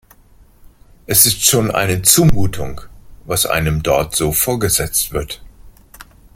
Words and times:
Es 1.05 1.27
ist 1.27 1.45
schon 1.45 1.69
eine 1.69 2.01
Zumutung, 2.01 2.81
was 3.25 3.45
einem 3.45 3.83
dort 3.83 4.15
so 4.15 4.31
vorgesetzt 4.31 5.11
wird. 5.13 5.43